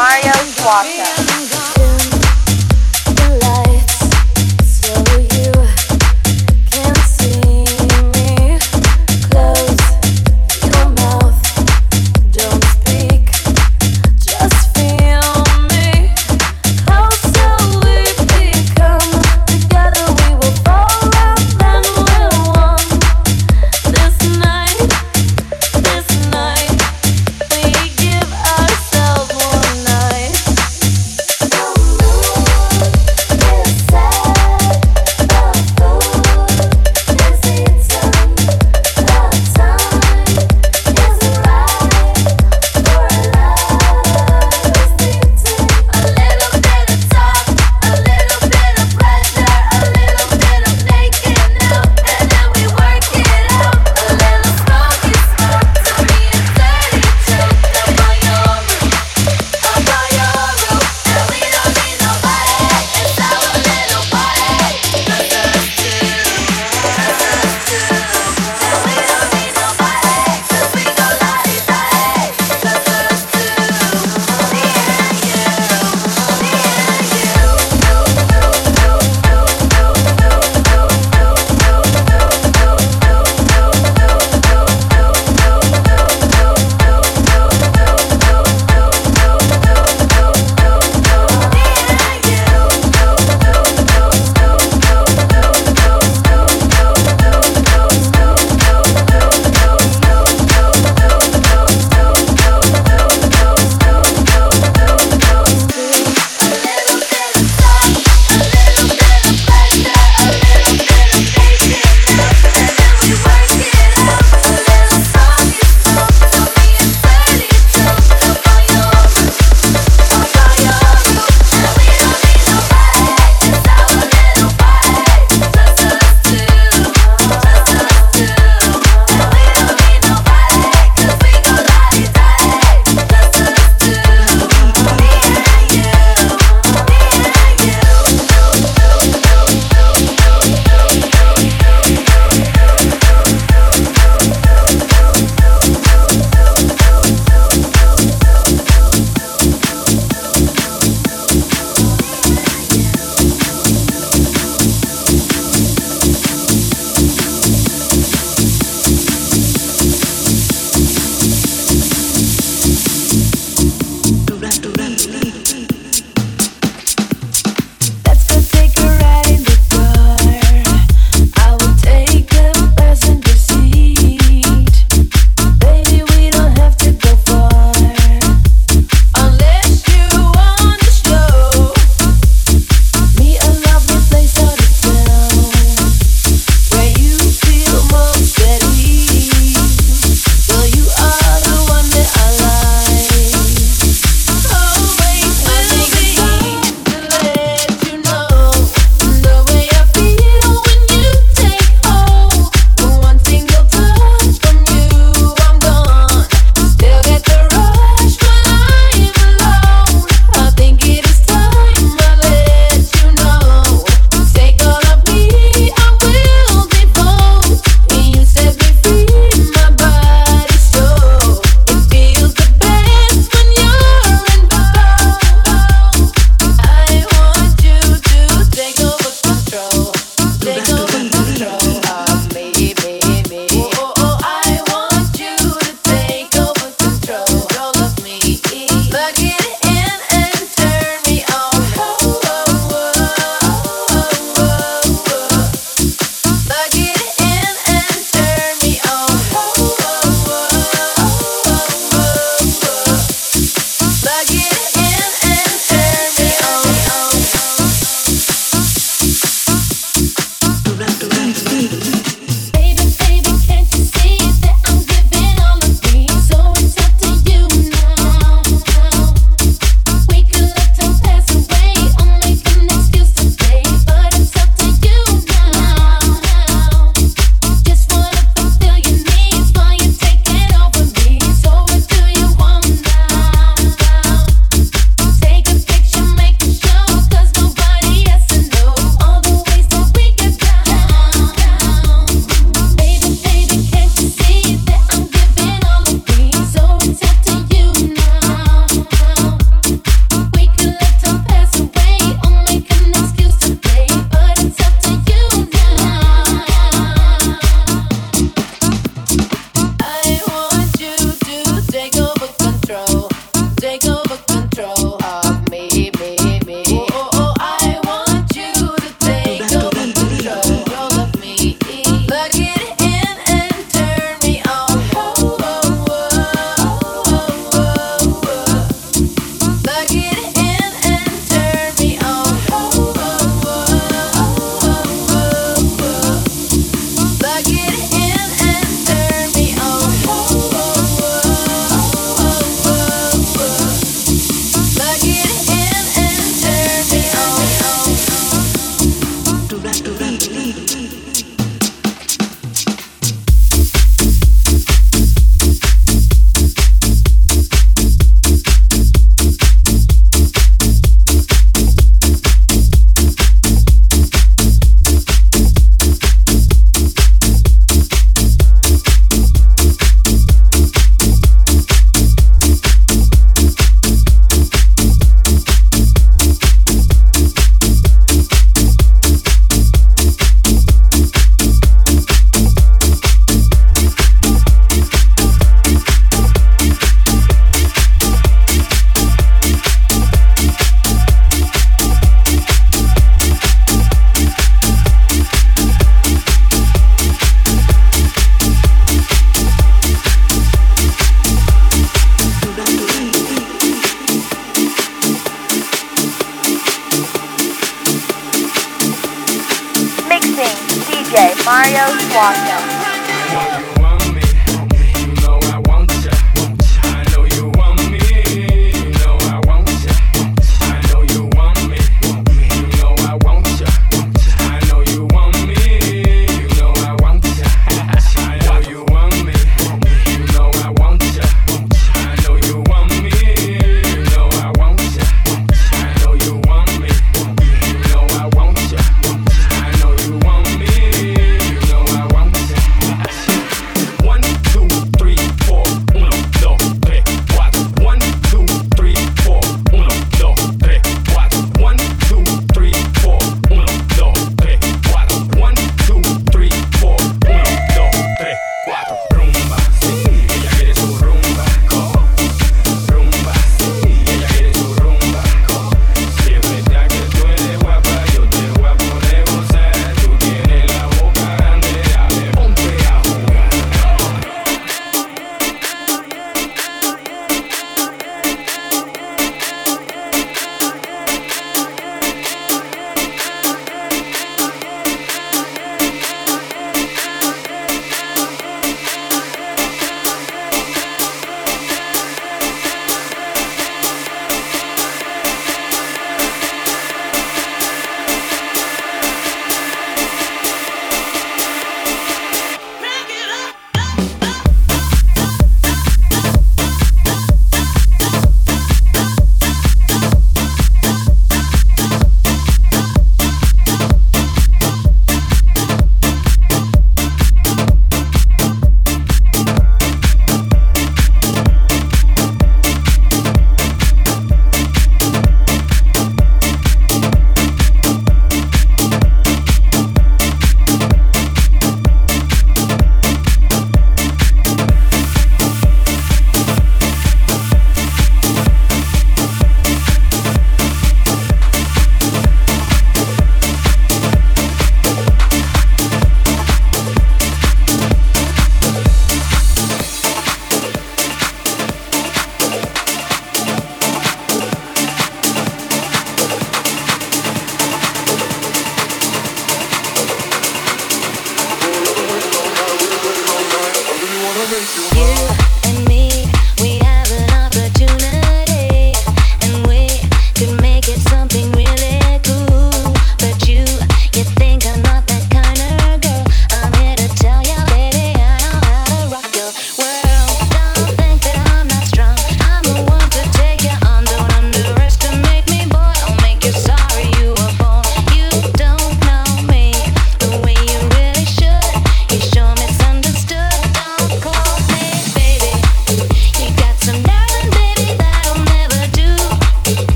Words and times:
Mario 0.00 0.32
Suaza. 0.56 1.29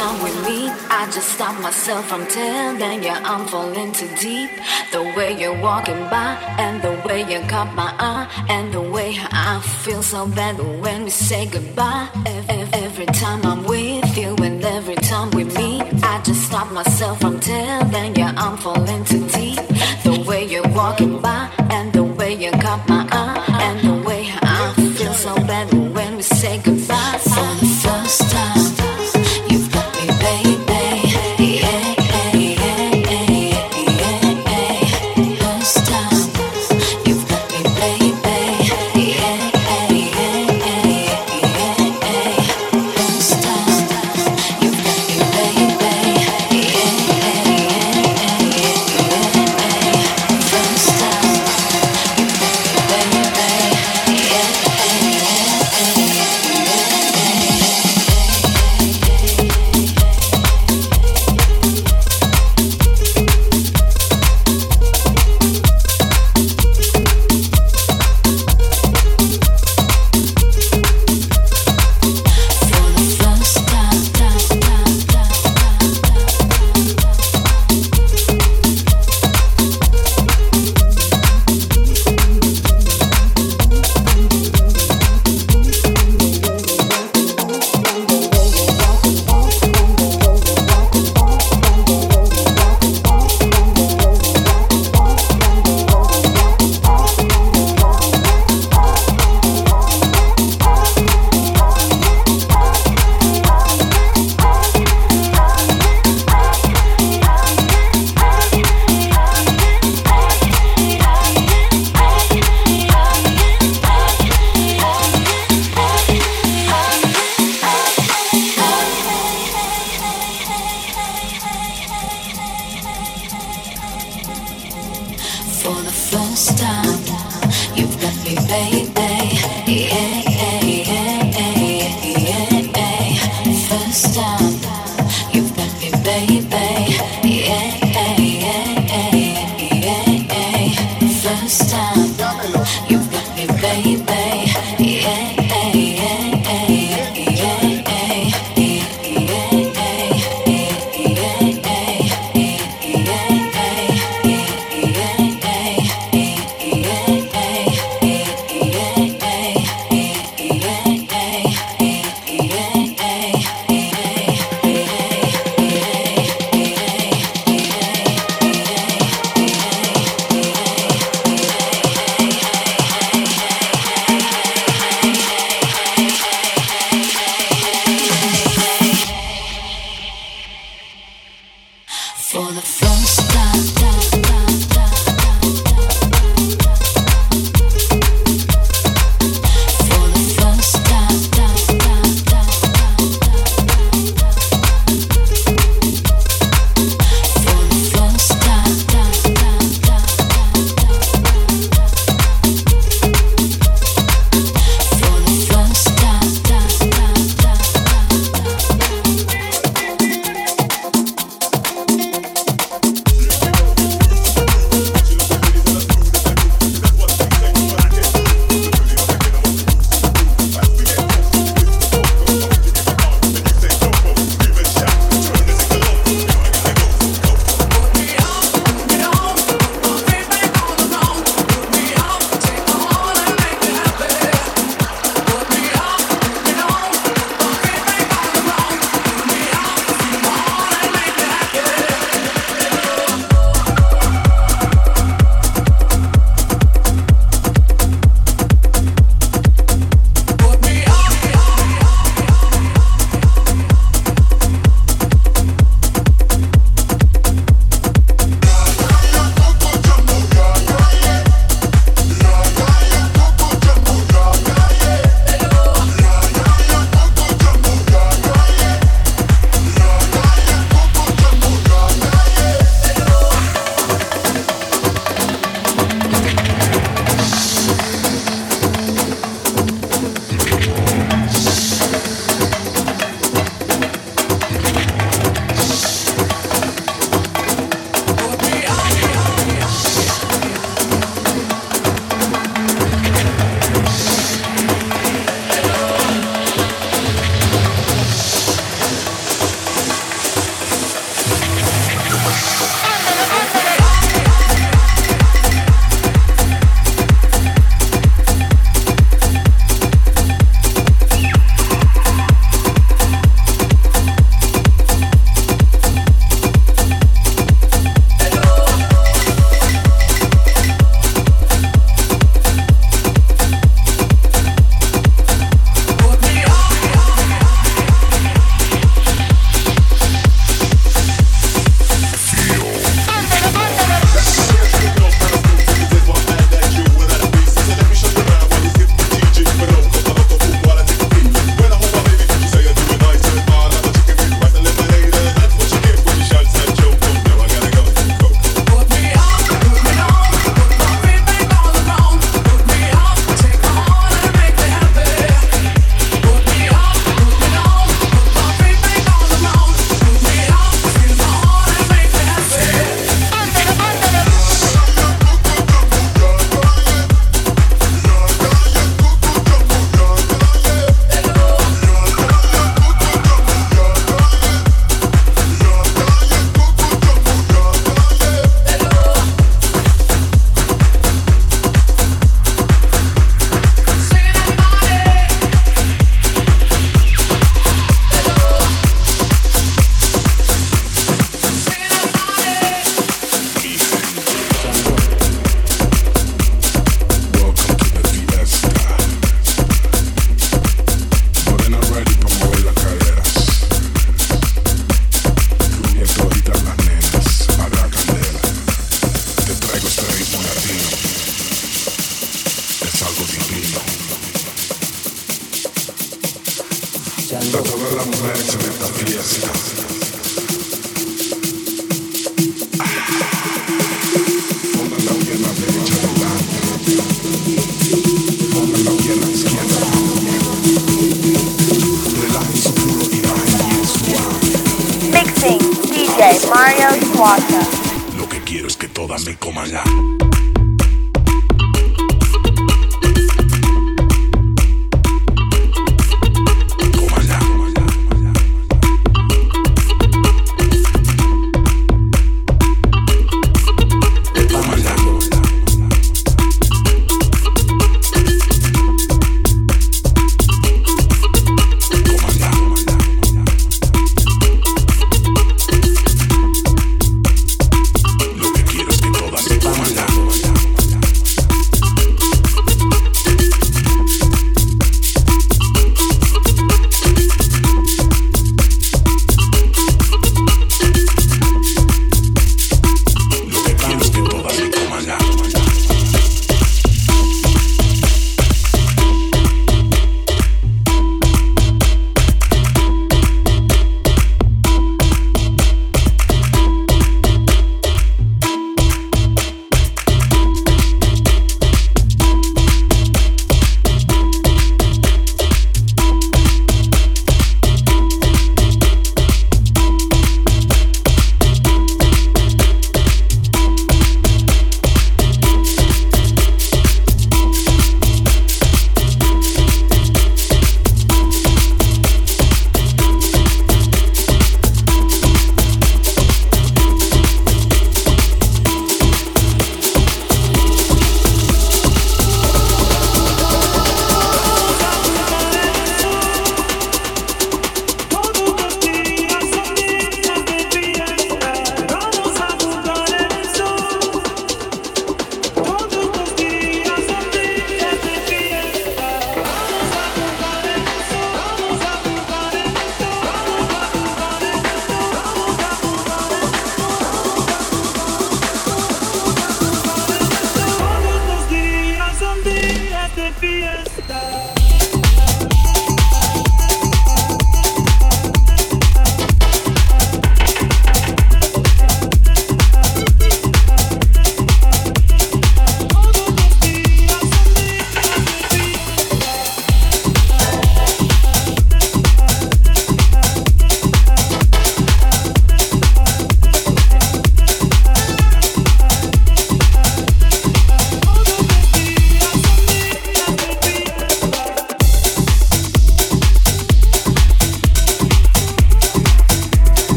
Time 0.00 0.22
we 0.24 0.30
meet. 0.48 0.72
I 0.98 1.02
just 1.14 1.28
stop 1.36 1.54
myself 1.60 2.02
from 2.08 2.26
telling 2.26 3.02
you 3.06 3.16
I'm 3.30 3.46
falling 3.46 3.92
too 3.92 4.10
deep. 4.26 4.50
The 4.92 5.02
way 5.16 5.30
you're 5.40 5.60
walking 5.68 6.02
by, 6.14 6.30
and 6.64 6.76
the 6.86 6.94
way 7.06 7.20
you 7.30 7.40
caught 7.52 7.70
my 7.74 7.90
eye, 8.10 8.26
and 8.48 8.72
the 8.72 8.80
way 8.96 9.10
I 9.50 9.60
feel 9.84 10.02
so 10.02 10.26
bad 10.26 10.56
when 10.82 11.04
we 11.04 11.10
say 11.10 11.42
goodbye. 11.46 12.08
Every 12.84 13.08
time 13.22 13.40
I'm 13.50 13.62
with 13.64 14.16
you, 14.16 14.30
and 14.46 14.64
every 14.78 14.98
time 15.10 15.28
we 15.36 15.44
meet, 15.60 15.82
I 16.12 16.14
just 16.28 16.42
stop 16.48 16.68
myself 16.72 17.20
from 17.20 17.38
telling 17.40 18.12
you 18.20 18.28
I'm 18.44 18.56
falling 18.64 19.04
too 19.04 19.24
deep. 19.38 19.60
The 20.06 20.24
way 20.28 20.42
you're 20.52 20.72
walking 20.80 21.20
by, 21.20 21.42
and 21.76 21.92
the 21.92 22.04
way 22.18 22.32
you 22.42 22.50
caught 22.64 22.82
my 22.88 23.02
eye, 23.22 23.38
and 23.66 23.76
the 23.88 23.96
way 24.08 24.22
I 24.42 24.72
feel 24.96 25.14
so 25.26 25.34
bad 25.50 25.66
when 25.96 26.16
we 26.16 26.22
say 26.22 26.54
goodbye. 26.66 27.18
For 27.32 27.50
the 27.60 27.70
first 27.82 28.20
time. 28.32 28.59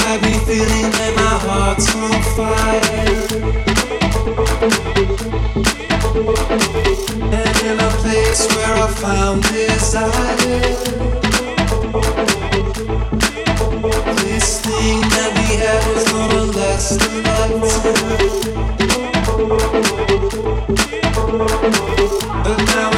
I've 0.00 0.20
been 0.22 0.40
feeling 0.46 0.90
that 0.90 1.12
my 1.16 1.38
heart's 1.46 1.94
on 1.94 2.22
fire. 2.36 2.82
And 7.32 7.56
in 7.66 7.78
a 7.78 7.90
place 8.00 8.46
where 8.54 8.74
I 8.76 8.86
found 8.88 9.42
desire, 9.42 10.32
this 14.22 14.60
thing 14.60 15.00
that 15.00 15.30
we 15.36 15.46
gonna 16.12 16.44
last 16.52 17.02
a 17.02 17.08
lifetime. 17.26 18.12
But 22.44 22.58
now 22.74 22.91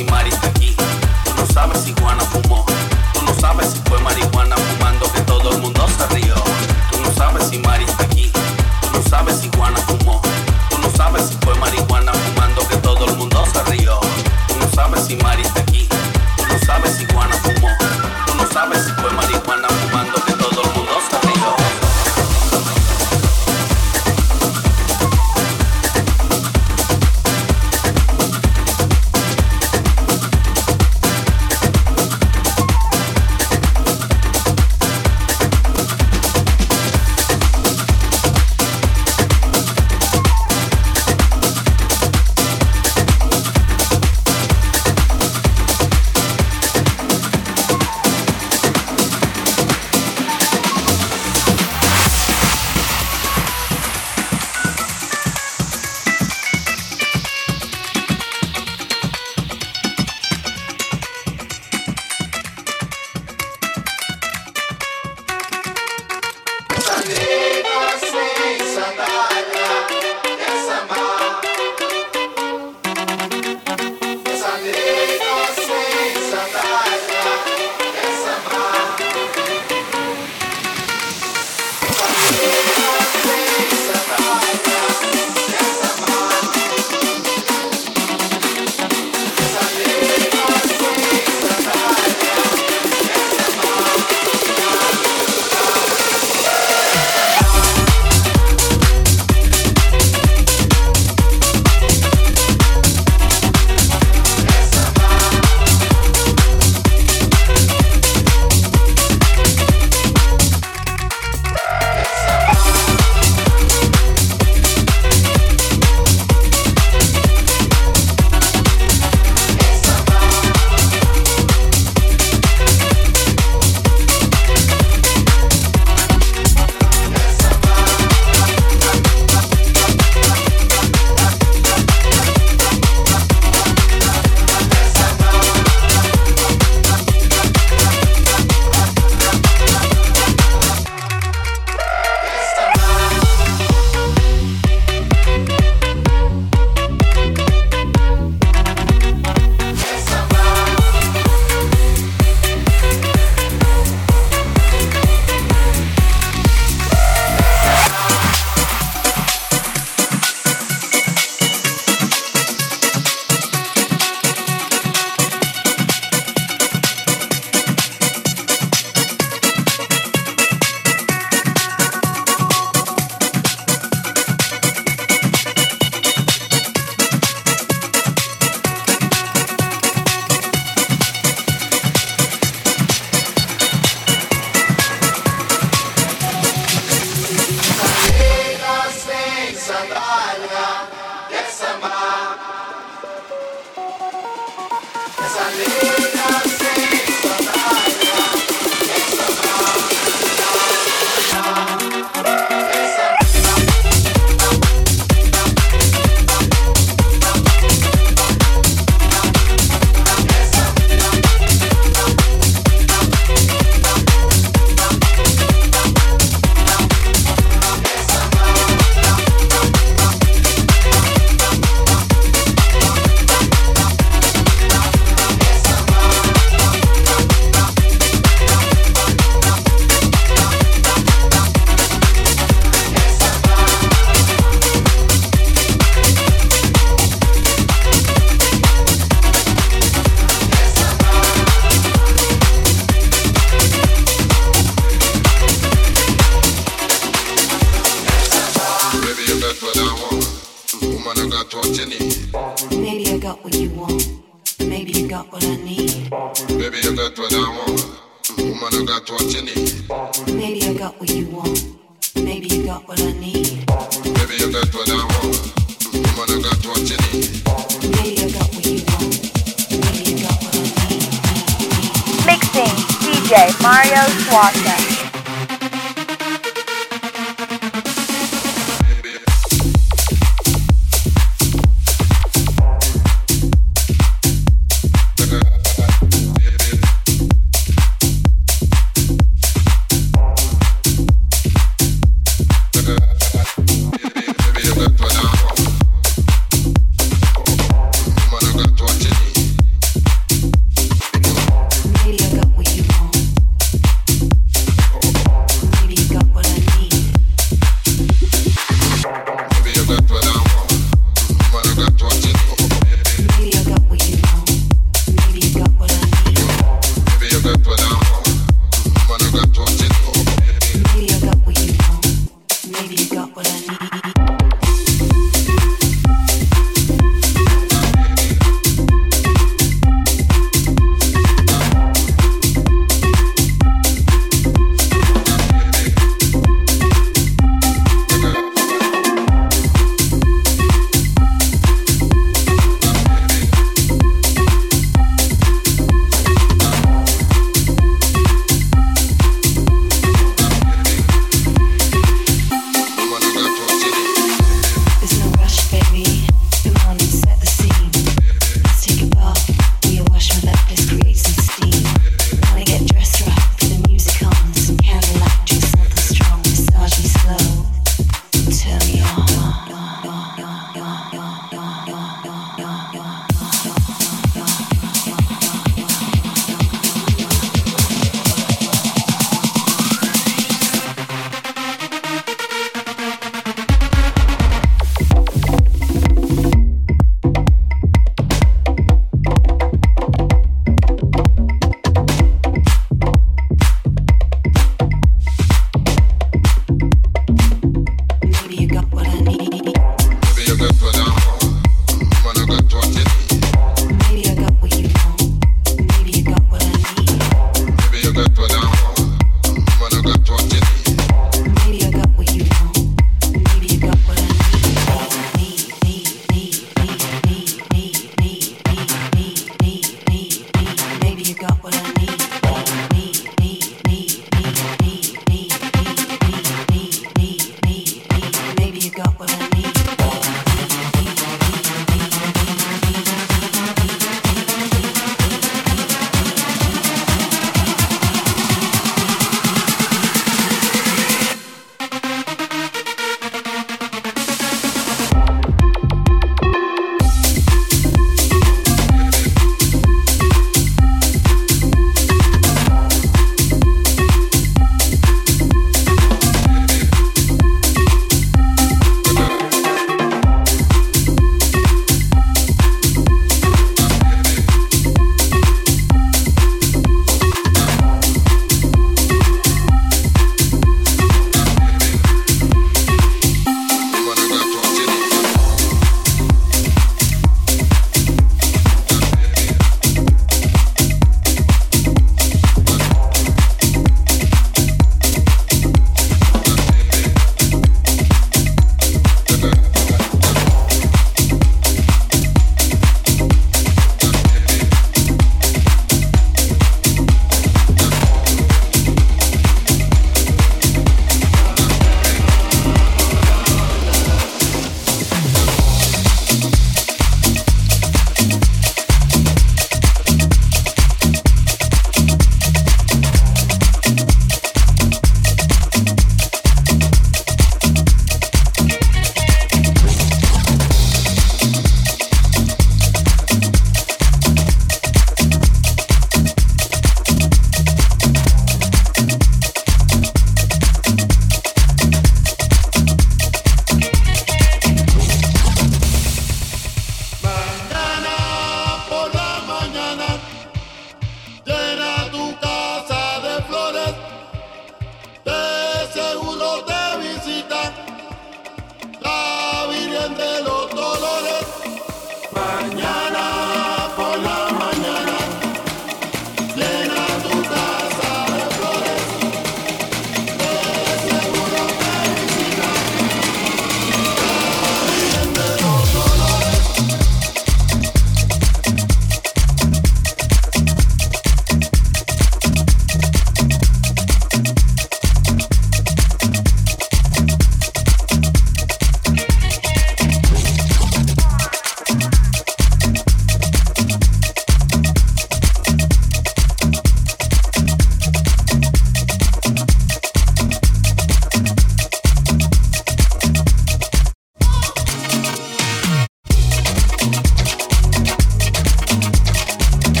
Mixing 0.00 0.49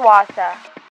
Suaza. 0.00 0.69